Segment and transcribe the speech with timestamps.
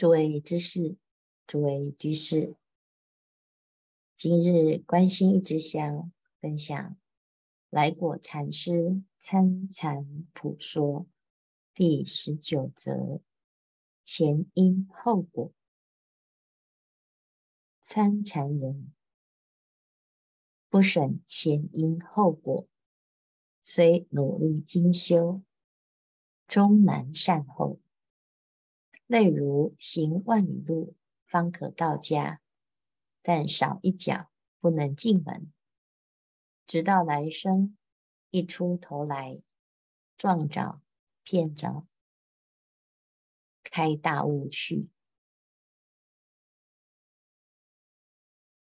[0.00, 0.96] 诸位知事，
[1.46, 2.56] 诸位居士，
[4.16, 6.10] 今日观心一支香
[6.40, 6.96] 分享
[7.68, 11.06] 来果禅师参禅普说
[11.74, 13.20] 第十九则
[14.02, 15.52] 前因后果。
[17.82, 18.94] 参禅人
[20.70, 22.66] 不审前因后果，
[23.62, 25.42] 虽努力精修，
[26.48, 27.78] 终难善后。
[29.10, 30.94] 例如行万里路，
[31.26, 32.40] 方可到家，
[33.22, 35.52] 但少一脚不能进门，
[36.64, 37.76] 直到来生
[38.30, 39.42] 一出头来，
[40.16, 40.80] 撞着
[41.24, 41.88] 骗着，
[43.64, 44.88] 开大悟去。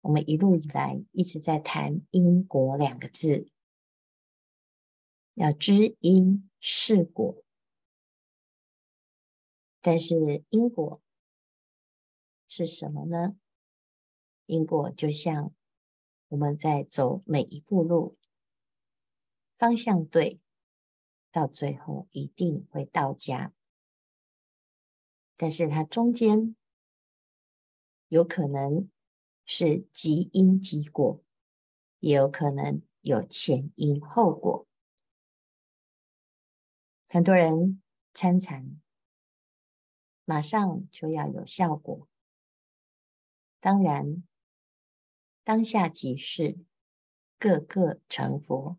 [0.01, 3.48] 我们一路以来一直在谈因果两个字，
[5.34, 7.44] 要知因是果。
[9.87, 11.02] 但是因果
[12.48, 13.36] 是什么呢？
[14.47, 15.53] 因果就像
[16.28, 18.17] 我们在走每一步路，
[19.58, 20.41] 方向对，
[21.31, 23.53] 到最后一定会到家。
[25.36, 26.56] 但是它中间
[28.08, 28.89] 有可能
[29.45, 31.23] 是即因即果，
[31.98, 34.67] 也有可能有前因后果。
[37.06, 37.83] 很多人
[38.14, 38.80] 参禅。
[40.25, 42.08] 马上就要有效果，
[43.61, 44.22] 当然，
[45.42, 46.58] 当下即是
[47.39, 48.78] 个个成佛。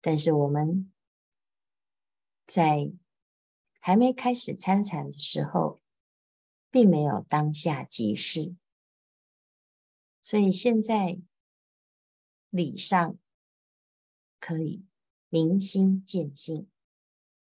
[0.00, 0.92] 但是我们
[2.46, 2.92] 在
[3.80, 5.80] 还没开始参禅的时候，
[6.70, 8.54] 并没有当下即是，
[10.22, 11.18] 所以现在
[12.50, 13.18] 理上
[14.38, 14.84] 可以
[15.28, 16.68] 明心见性，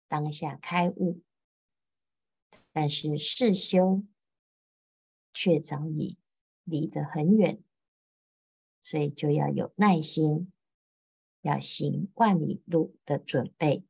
[0.09, 1.23] 当下开悟。
[2.81, 4.05] 但是世修
[5.35, 6.17] 却早已
[6.63, 7.61] 离得很远，
[8.81, 10.53] 所以就要有耐心，
[11.41, 13.85] 要行万里路的准备。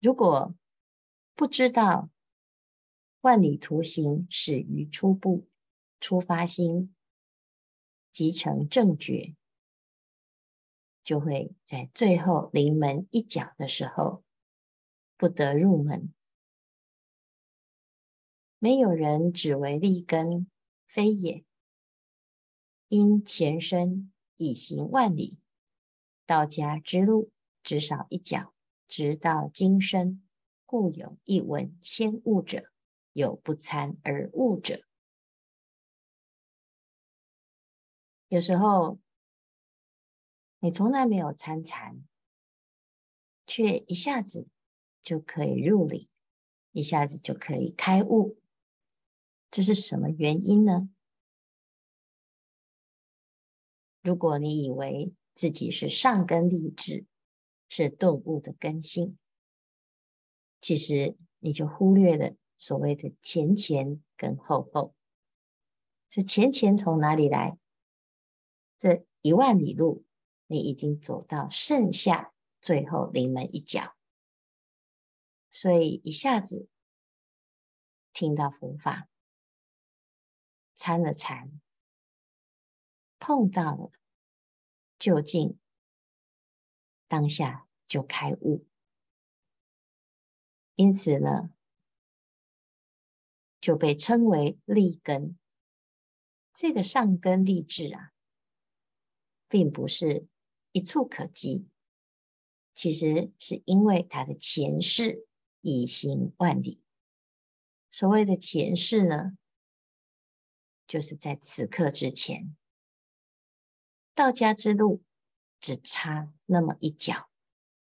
[0.00, 0.56] 如果
[1.36, 2.10] 不知道
[3.20, 5.48] 万里途行始于初步，
[6.00, 6.92] 出发心
[8.10, 9.36] 即成正觉，
[11.04, 14.21] 就会在最后临门一脚的时候。
[15.16, 16.12] 不得入门，
[18.58, 20.50] 没有人只为立根，
[20.86, 21.44] 非也。
[22.88, 25.38] 因前身已行万里，
[26.26, 27.30] 道家之路
[27.62, 28.52] 只少一脚，
[28.86, 30.22] 直到今生，
[30.66, 32.70] 故有一闻千悟者，
[33.12, 34.82] 有不参而悟者。
[38.28, 38.98] 有时候，
[40.58, 42.02] 你从来没有参禅，
[43.46, 44.46] 却一下子。
[45.02, 46.08] 就可以入理，
[46.70, 48.38] 一下子就可以开悟，
[49.50, 50.88] 这是什么原因呢？
[54.00, 57.04] 如果你以为自己是上根立志，
[57.68, 59.18] 是顿悟的根性，
[60.60, 64.94] 其实你就忽略了所谓的前前跟后后。
[66.10, 67.58] 这前前从哪里来？
[68.78, 70.04] 这一万里路，
[70.46, 73.96] 你已经走到剩下最后临门一脚。
[75.54, 76.66] 所以一下子
[78.14, 79.06] 听到佛法，
[80.74, 81.60] 参了禅，
[83.18, 83.92] 碰到了
[84.98, 85.58] 究竟，
[87.06, 88.66] 当下就开悟。
[90.74, 91.50] 因此呢，
[93.60, 95.38] 就被称为立根。
[96.54, 98.14] 这个上根立志啊，
[99.48, 100.26] 并不是
[100.72, 101.68] 一蹴可及，
[102.74, 105.28] 其实是因为他的前世。
[105.62, 106.82] 已行万里，
[107.90, 109.38] 所谓的前世呢，
[110.86, 112.56] 就是在此刻之前，
[114.14, 115.02] 道家之路
[115.60, 117.30] 只差那么一脚，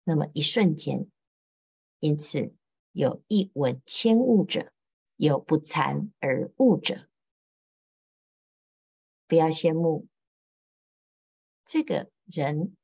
[0.03, 1.09] 那么一瞬间，
[1.99, 2.55] 因此
[2.91, 4.71] 有一闻千悟者，
[5.15, 7.09] 有不参而悟者。
[9.27, 10.07] 不要羡慕
[11.65, 12.77] 这个人，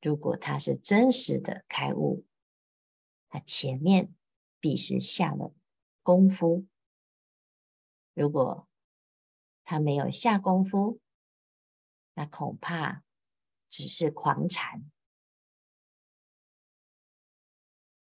[0.00, 2.24] 如果他是真实的开悟。
[3.34, 4.14] 他前面
[4.60, 5.52] 必是下了
[6.04, 6.68] 功夫，
[8.14, 8.68] 如果
[9.64, 11.00] 他没有下功夫，
[12.14, 13.02] 那恐怕
[13.68, 14.88] 只是狂禅。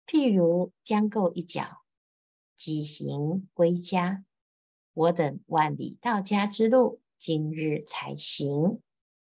[0.05, 1.83] 譬如将够一脚，
[2.55, 4.23] 即行归家。
[4.93, 8.79] 我等万里到家之路，今日才行，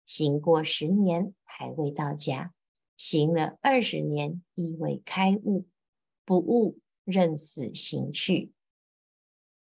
[0.07, 2.55] 行过十年还未到家，
[2.97, 5.67] 行了二十年亦未开悟。
[6.29, 8.53] 不悟任死行去，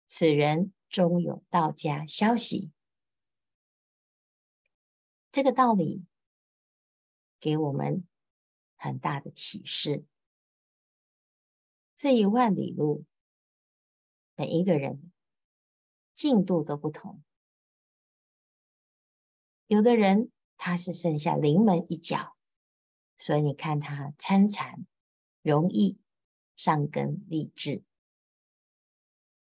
[0.09, 2.73] 此人终有到家消息。
[5.31, 6.05] 这个道理
[7.39, 8.05] 给我们
[8.77, 10.05] 很大的启示。
[11.95, 13.05] 这一万里路，
[14.35, 15.13] 每一个人
[16.15, 17.23] 进度都不同。
[19.69, 22.37] 有的人他是剩下临门一脚，
[23.19, 24.85] 所以你看他参禅
[25.43, 26.01] 容易
[26.61, 27.83] 上根立志。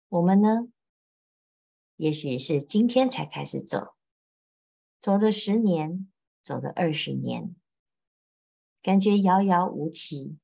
[0.08, 0.72] 我们呢，
[1.98, 3.98] 也许是今天才开始走。
[5.02, 6.10] 走了十年，
[6.42, 7.58] 走了二十年，
[8.82, 10.38] 感觉遥遥无期。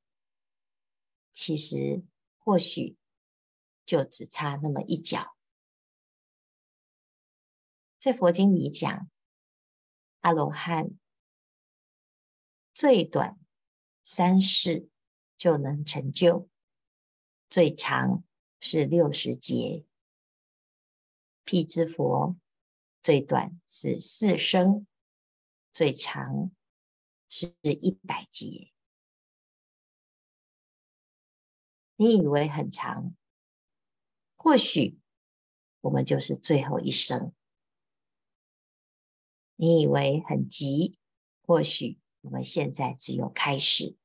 [1.31, 2.03] 其实，
[2.37, 2.97] 或许
[3.85, 5.37] 就只差那么一脚。
[8.01, 9.09] 在佛经里讲，
[10.19, 10.89] 阿罗汉
[12.73, 13.39] 最短
[14.03, 14.89] 三世
[15.37, 16.48] 就能成就，
[17.49, 18.23] 最长
[18.59, 19.85] 是六十劫。
[21.43, 22.37] 辟支佛。
[23.01, 24.85] 最短是四生，
[25.71, 26.51] 最长
[27.29, 28.73] 是一百劫。
[31.95, 33.15] 你以为很长，
[34.35, 34.99] 或许
[35.79, 37.31] 我们就是最后一生；
[39.55, 40.99] 你以为很急，
[41.41, 43.95] 或许我们现在只有开始。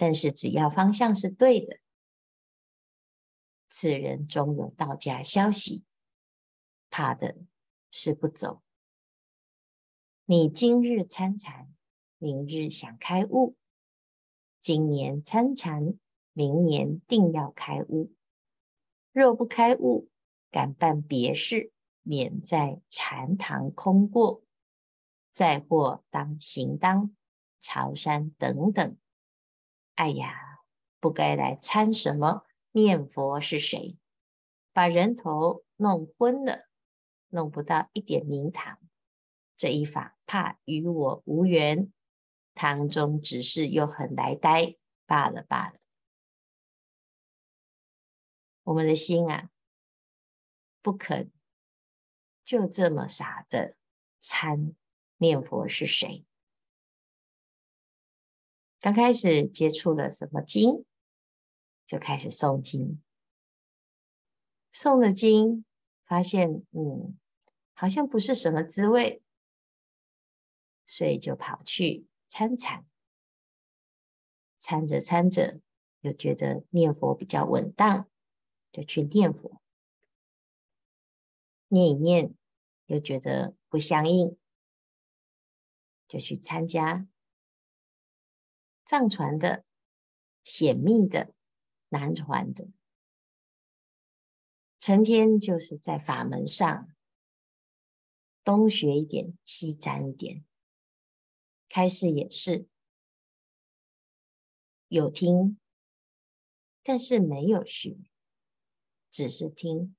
[0.00, 1.78] 但是只要方向是对的，
[3.68, 5.84] 此人终有到家消息。
[6.88, 7.36] 怕的
[7.90, 8.62] 是不走。
[10.24, 11.70] 你今日参禅，
[12.16, 13.56] 明日想开悟；
[14.62, 15.98] 今年参禅，
[16.32, 18.14] 明年定要开悟。
[19.12, 20.08] 若不开悟，
[20.50, 24.42] 敢办别事，免在禅堂空过。
[25.30, 27.14] 再或当行当、
[27.60, 28.96] 朝山等等。
[30.00, 30.62] 哎呀，
[30.98, 33.98] 不该来参什么念佛是谁？
[34.72, 36.70] 把人头弄昏了。
[37.28, 38.80] 弄不到一点名堂，
[39.58, 41.92] 这一法怕与我无缘，
[42.54, 45.78] 堂中只是又很来呆罢了罢了。
[48.62, 49.50] 我们的心啊，
[50.80, 51.30] 不肯
[52.42, 53.76] 就这么傻的
[54.18, 54.74] 参
[55.18, 56.24] 念佛是谁？
[58.80, 60.84] 刚开始接触了什么经，
[61.86, 63.02] 就开始诵经，
[64.72, 65.64] 诵了经。
[66.06, 67.16] 发现，嗯，
[67.72, 69.22] 好像不是什么滋味，
[70.84, 72.84] 所以就跑去参禅。
[74.58, 75.60] 参着参着，
[76.00, 78.08] 又觉得念佛比较稳当，
[78.72, 79.62] 就去念佛。
[81.68, 82.34] 念一念，
[82.86, 84.36] 又觉得不相应，
[86.08, 87.06] 就去参加
[88.90, 89.64] 藏传的、
[90.42, 91.32] 显密的、
[91.90, 92.66] 南传的。
[94.80, 96.88] 成天就是在法门上
[98.42, 100.44] 东学一点，西沾一点。
[101.68, 102.66] 开示也是
[104.88, 105.56] 有听，
[106.82, 107.96] 但是没有学，
[109.08, 109.94] 只是听。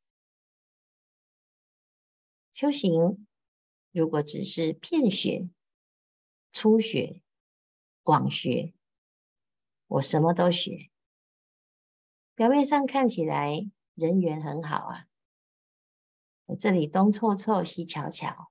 [2.51, 3.25] 修行
[3.91, 5.49] 如果只是片学、
[6.51, 7.21] 初学、
[8.03, 8.73] 广学，
[9.91, 10.89] 我什么都学，
[12.33, 13.69] 表面上看起来。
[13.93, 15.07] 人缘很好啊，
[16.45, 18.49] 我这里东凑凑西瞧瞧，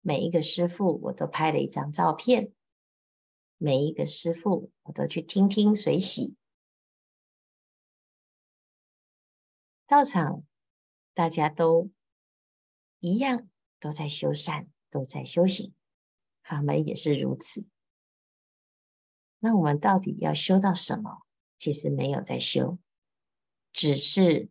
[0.00, 2.52] 每一个师父我都拍了一张照片，
[3.58, 6.36] 每一个师父我都去听听随喜。
[9.88, 10.44] 道场
[11.12, 11.90] 大家都
[13.00, 13.48] 一样，
[13.80, 15.74] 都在修善，都在修行，
[16.44, 17.68] 法门也是如此。
[19.46, 21.22] 那我们到底要修到什么？
[21.56, 22.78] 其实没有在修，
[23.72, 24.50] 只是。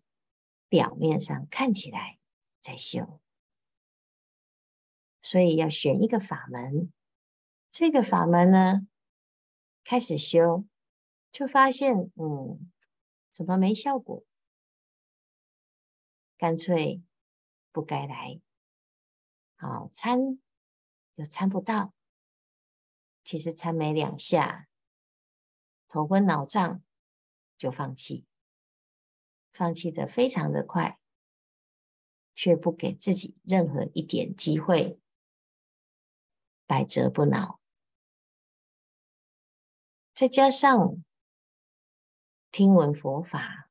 [0.68, 2.20] 表面上看起来
[2.60, 3.22] 在修，
[5.22, 6.92] 所以要选一个法门。
[7.72, 8.88] 这个法门呢，
[9.84, 10.66] 开始修，
[11.32, 12.72] 就发现，嗯，
[13.32, 14.26] 怎么没效果？
[16.36, 17.02] 干脆
[17.72, 18.42] 不该来。
[19.56, 20.40] 好，参
[21.14, 21.94] 又参不到，
[23.24, 24.68] 其实参没两下，
[25.96, 26.84] 头昏脑胀，
[27.58, 28.26] 就放弃。
[29.54, 31.00] 放弃的非常的快，
[32.36, 35.00] 却不给自己任何一点机会，
[36.66, 37.62] 百折不挠。
[40.14, 41.02] 再加上
[42.52, 43.70] 听闻佛法，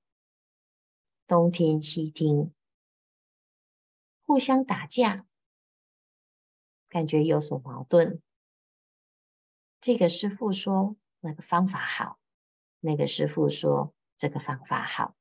[1.27, 2.55] 东听西听，
[4.23, 5.27] 互相打架，
[6.89, 8.23] 感觉有所矛盾。
[9.79, 12.21] 这个师父说那个方法好，
[12.81, 15.17] 那个师父说这个方法好，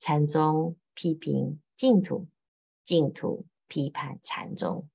[0.00, 2.26] 禅宗批评净土，
[2.84, 4.90] 净土批判禅宗，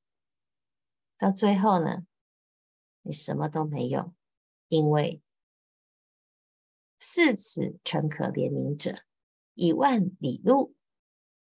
[1.17, 2.05] 到最后呢，
[3.03, 4.13] 你什么都没有，
[4.67, 5.21] 因为
[6.99, 9.05] 四此诚可怜悯者，
[9.53, 10.75] 一万里路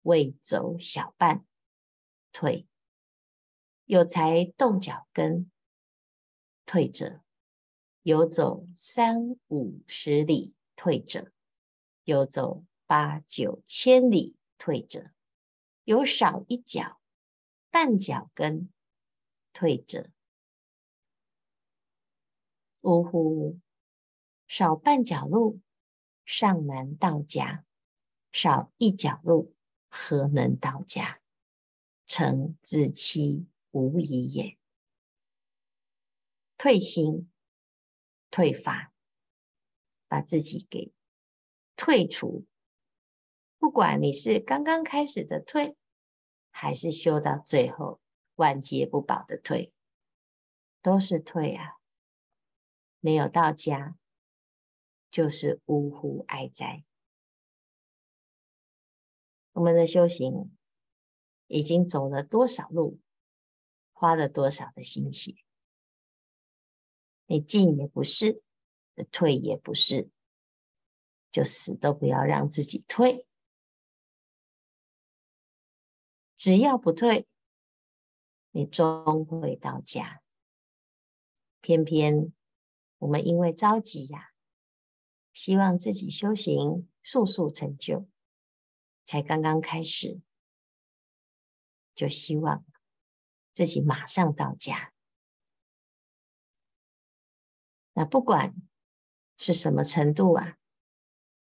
[0.02, 1.46] 未走小半，
[2.32, 2.66] 退。
[3.84, 5.48] 有才动脚跟，
[6.66, 7.22] 退者；
[8.08, 11.30] 有走三五十里，退者；
[12.04, 15.10] 有走八九千里，退者；
[15.84, 17.02] 有少一脚
[17.68, 18.70] 半脚跟，
[19.52, 20.08] 退者。
[22.80, 23.60] 呜呼！
[24.46, 25.60] 少半脚路，
[26.24, 27.62] 尚难到家；
[28.32, 29.54] 少一脚路，
[29.90, 31.20] 何能到家？
[32.06, 33.46] 诚自欺。
[33.70, 34.56] 无疑也。
[36.56, 37.30] 退心、
[38.30, 38.92] 退法，
[40.06, 40.92] 把自己给
[41.76, 42.47] 退出。
[43.58, 45.76] 不管你是刚刚开始的退，
[46.50, 48.00] 还是修到最后
[48.37, 49.73] 万劫不保的退，
[50.80, 51.75] 都是退啊。
[53.00, 53.97] 没有到家，
[55.11, 56.85] 就是呜呼哀哉。
[59.52, 60.56] 我们的修行
[61.47, 63.00] 已经走了多少路？
[63.92, 65.35] 花了多少的心血？
[67.30, 68.42] 你进也不是，
[69.12, 70.08] 退也不是，
[71.30, 73.26] 就死都不要让自己退。
[76.37, 77.28] 只要不退，
[78.50, 80.23] 你终会到家。
[81.61, 82.32] 偏偏
[82.97, 84.32] 我们因为着急呀，
[85.35, 88.08] 希望自己修行速速成就，
[89.04, 90.23] 才刚刚开始，
[91.94, 92.64] 就希望。
[93.52, 94.94] 自己马上到家，
[97.98, 98.54] 那不管
[99.36, 100.56] 是什么程度啊，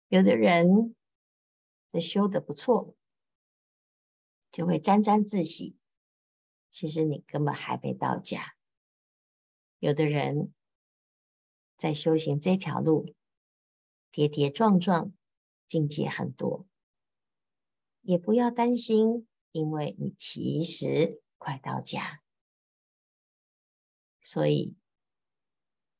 [0.09, 0.93] 有的人
[2.01, 2.97] 修得不错，
[4.51, 5.77] 就会沾沾自喜。
[6.69, 8.57] 其实你根本还没到家。
[9.79, 10.53] 有的人
[11.77, 13.15] 在修行这条路，
[14.11, 15.13] 跌跌撞撞，
[15.65, 16.67] 境界很多，
[18.01, 21.21] 也不要担心，因为你其实。
[21.37, 22.21] 快到家，
[24.21, 24.75] 所以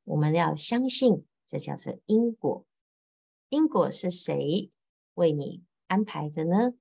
[0.04, 2.66] 我们要相信，这叫做因果。
[3.50, 4.72] 因果是谁
[5.14, 6.74] 为你安排的呢？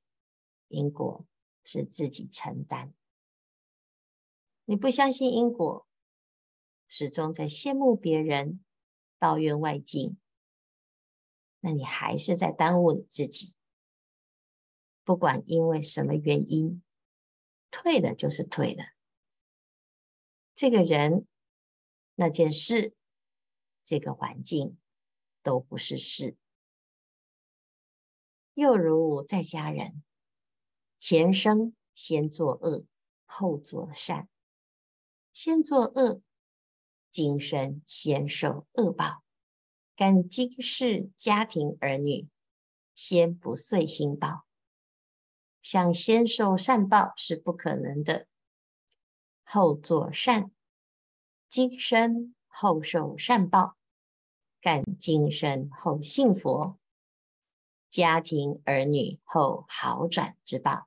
[0.68, 1.26] 因果
[1.64, 2.94] 是自己承担。
[4.64, 5.86] 你不相信因果，
[6.88, 8.64] 始终在羡慕别人、
[9.18, 10.16] 抱怨外境，
[11.60, 13.54] 那你还是在耽误你自己。
[15.04, 16.82] 不管因为什么原因。
[17.74, 18.84] 退了就是退了，
[20.54, 21.26] 这个人、
[22.16, 22.94] 那件事、
[23.84, 24.78] 这个环境
[25.42, 26.36] 都不是事。
[28.54, 30.02] 又如在家人，
[30.98, 32.84] 前生先作恶，
[33.24, 34.28] 后作善；
[35.32, 36.20] 先作恶，
[37.10, 39.22] 今生先受恶报。
[39.96, 42.28] 感今世家庭儿女，
[42.94, 44.46] 先不遂心报。
[45.60, 48.26] 想先受善报是不可能的，
[49.44, 50.50] 后作善，
[51.48, 53.76] 今生后受善报，
[54.60, 56.78] 感今生后信佛，
[57.88, 60.86] 家庭儿女后好转之报。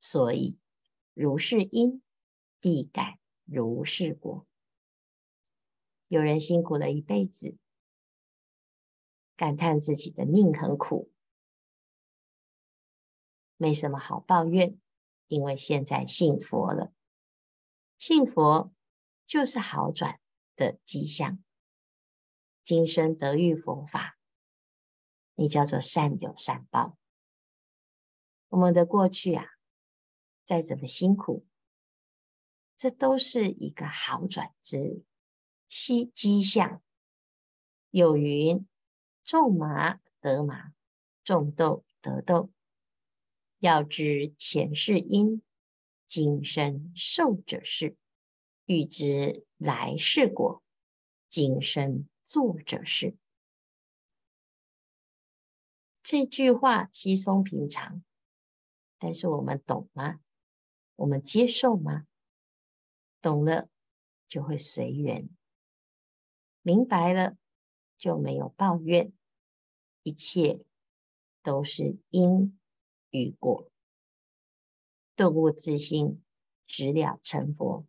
[0.00, 0.58] 所以
[1.14, 2.02] 如是因，
[2.58, 4.46] 必感如是果。
[6.08, 7.56] 有人辛苦了一辈子，
[9.36, 11.10] 感叹自己的命很苦。
[13.56, 14.78] 没什么好抱怨，
[15.28, 16.92] 因为现在信佛了，
[17.98, 18.72] 信佛
[19.24, 20.20] 就是好转
[20.56, 21.42] 的迹象。
[22.62, 24.18] 今生得遇佛法，
[25.34, 26.96] 你叫做善有善报。
[28.48, 29.44] 我们的过去啊，
[30.44, 31.46] 再怎么辛苦，
[32.76, 35.02] 这都是一个好转之
[35.68, 36.82] 迹迹象。
[37.90, 38.66] 有云：
[39.24, 40.72] 种麻得麻，
[41.22, 42.50] 种豆得豆。
[43.58, 45.42] 要知前世因，
[46.06, 47.96] 今生受者是；
[48.66, 50.62] 欲知来世果，
[51.26, 53.16] 今生作者是。
[56.02, 58.04] 这句话稀松平常，
[58.98, 60.20] 但是我们懂吗？
[60.96, 62.06] 我们接受吗？
[63.22, 63.70] 懂了
[64.28, 65.30] 就会随缘，
[66.60, 67.38] 明白了
[67.96, 69.14] 就没有抱怨，
[70.02, 70.62] 一切
[71.42, 72.60] 都是因。
[73.08, 73.70] 与果，
[75.14, 76.22] 顿悟自心，
[76.66, 77.86] 直了成佛，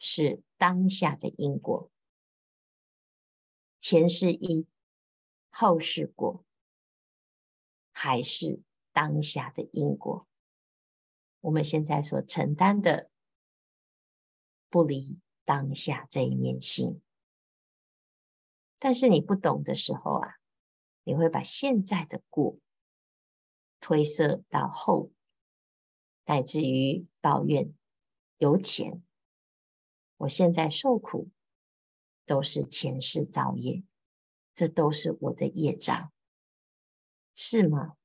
[0.00, 1.90] 是当下的因果。
[3.80, 4.64] 前世因，
[5.50, 6.44] 后世果，
[7.90, 10.28] 还是当下的因果？
[11.40, 13.10] 我们现在所承担的，
[14.68, 17.02] 不离当下这一念心。
[18.78, 20.36] 但是你不懂的时候啊，
[21.02, 22.56] 你会把现在的过
[23.80, 25.10] 推设到后，
[26.26, 27.74] 乃至于抱怨
[28.38, 29.02] 由前。
[30.22, 31.30] 我现在受苦，
[32.26, 33.82] 都是前世造业，
[34.54, 36.12] 这都是我的业障，
[37.34, 37.96] 是吗？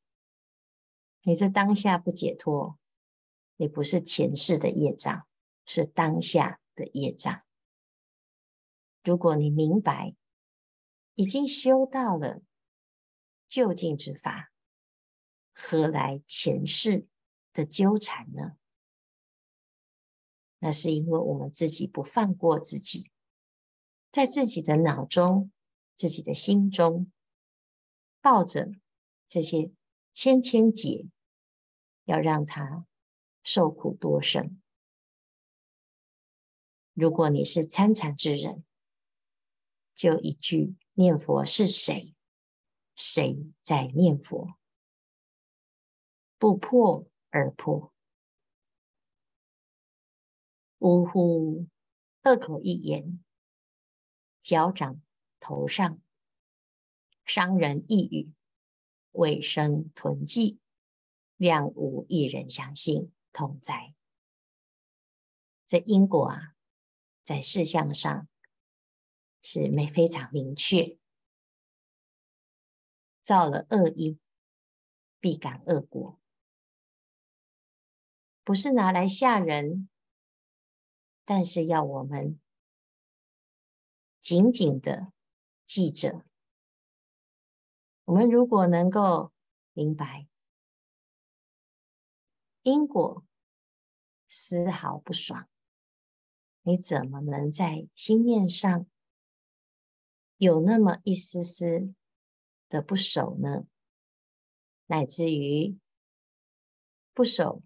[1.21, 2.79] 你这当下不解脱，
[3.57, 5.27] 你不是前世的业障，
[5.63, 7.43] 是当下的业障。
[9.03, 10.15] 如果你明白，
[11.13, 12.41] 已经修到了
[13.47, 14.51] 究竟之法，
[15.53, 17.05] 何来前世
[17.53, 18.57] 的纠缠呢？
[20.59, 23.11] 那是因为我们自己不放过自己，
[24.11, 25.51] 在自己的脑中、
[25.95, 27.11] 自己的心中，
[28.21, 28.71] 抱着
[29.27, 29.71] 这些
[30.13, 31.05] 千千结，
[32.05, 32.85] 要让他
[33.43, 34.59] 受苦多生。
[36.93, 38.65] 如果你是参禅之人，
[39.93, 42.15] 就一句念佛是谁？
[42.95, 44.57] 谁在念佛？
[46.39, 47.93] 不破而破。
[50.79, 51.67] 呜呼！
[52.23, 53.23] 恶口一言，
[54.43, 55.01] 脚掌
[55.39, 55.99] 头上；
[57.25, 58.31] 伤人一语，
[59.13, 60.59] 尾生囤积，
[61.37, 63.95] 谅无一人相信，同在！
[65.65, 66.55] 这因果啊，
[67.23, 68.27] 在事项上
[69.41, 70.97] 是没非常明确，
[73.23, 74.19] 造了恶因，
[75.19, 76.19] 必感恶果，
[78.43, 79.89] 不是拿来吓人。
[81.29, 82.39] 但是要我们
[84.21, 85.11] 紧紧的
[85.65, 86.23] 记着，
[88.05, 89.33] 我们如果能够
[89.73, 90.29] 明白
[92.61, 93.25] 因果，
[94.29, 95.49] 丝毫不爽，
[96.61, 98.87] 你怎么能在心念上
[100.37, 101.93] 有那么一丝丝
[102.69, 103.67] 的不守呢？
[104.85, 105.77] 乃至于
[107.13, 107.61] 不守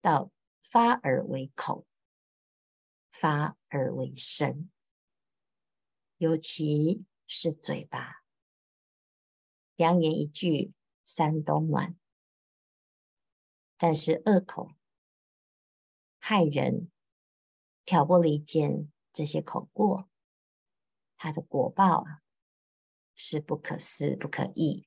[0.00, 1.86] 到发而为口。
[3.18, 4.70] 发而为声，
[6.18, 8.22] 尤其是嘴巴，
[9.74, 11.96] 良言一句三冬暖。
[13.78, 14.72] 但是恶口
[16.18, 16.90] 害人、
[17.86, 20.10] 挑拨离间这些口过，
[21.16, 22.22] 它的果报啊
[23.14, 24.86] 是不可思不可议。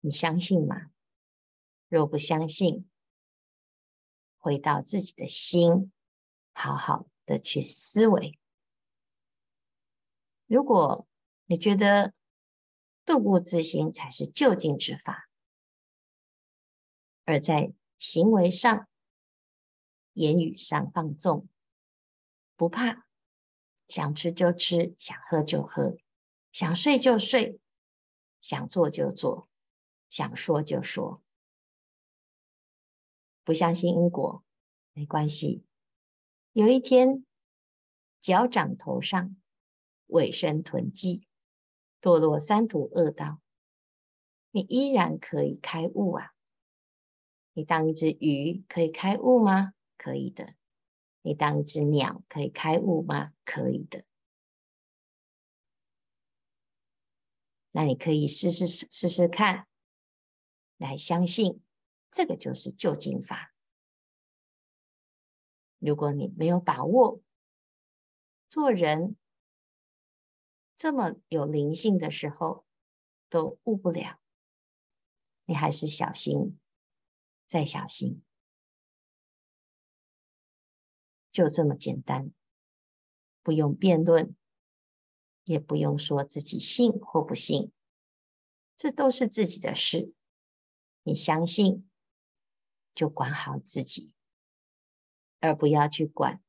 [0.00, 0.90] 你相信吗？
[1.88, 2.88] 若不相信，
[4.38, 5.92] 回到自己的心。
[6.58, 8.38] 好好的去思维。
[10.46, 11.06] 如果
[11.44, 12.14] 你觉得
[13.04, 15.28] 度故知新才是究竟之法，
[17.26, 18.88] 而在行为上、
[20.14, 21.46] 言语上放纵，
[22.56, 23.06] 不怕，
[23.86, 25.98] 想吃就吃，想喝就喝，
[26.50, 27.60] 想睡就睡，
[28.40, 29.46] 想做就做，
[30.08, 31.22] 想说就说，
[33.44, 34.42] 不相信因果，
[34.94, 35.65] 没关系。
[36.56, 37.22] 有一天，
[38.22, 39.36] 脚掌头上，
[40.06, 41.26] 尾生囤积，
[42.00, 43.42] 堕落三途恶道，
[44.52, 46.32] 你依然可以开悟啊！
[47.52, 49.74] 你当一只鱼可以开悟吗？
[49.98, 50.54] 可以的。
[51.20, 53.34] 你当一只鸟可以开悟吗？
[53.44, 54.06] 可以的。
[57.72, 59.66] 那你可以试试试试看，
[60.78, 61.60] 来相信
[62.10, 63.52] 这个就是究竟法。
[65.78, 67.20] 如果你没有把握，
[68.48, 69.16] 做人
[70.76, 72.64] 这么有灵性的时候
[73.28, 74.20] 都悟不了，
[75.44, 76.58] 你还是小心，
[77.46, 78.22] 再小心，
[81.30, 82.32] 就这么简单，
[83.42, 84.34] 不用辩论，
[85.44, 87.72] 也不用说自己信或不信，
[88.76, 90.12] 这都是自己的事，
[91.02, 91.88] 你相信
[92.94, 94.12] 就管好自己。
[95.46, 96.42] 而不要去管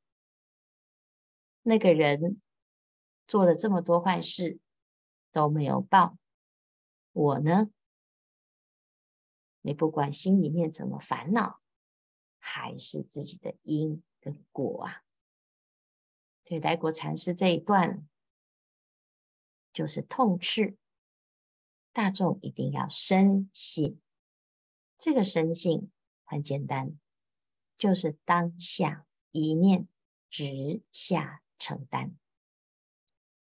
[1.62, 2.42] 那个人
[3.28, 4.60] 做了这么多坏事
[5.32, 6.18] 都没有报，
[7.12, 7.70] 我呢？
[9.62, 11.60] 你不管心里面怎么烦恼，
[12.40, 15.04] 还是自己的因跟果啊。
[16.46, 18.08] 对，来国禅师这一段
[19.74, 20.78] 就是痛斥
[21.92, 24.00] 大众一定要深信，
[24.98, 25.92] 这个深信
[26.24, 26.98] 很简单。
[27.78, 29.88] 就是当下一念
[30.30, 32.18] 直下承担。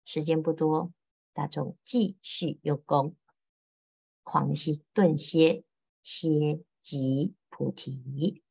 [0.04, 0.94] 时间不多，
[1.34, 3.16] 大众继续用功，
[4.24, 5.64] 狂喜顿歇，
[6.04, 8.45] 歇即菩提。